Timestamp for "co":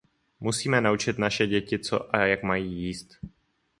1.79-2.15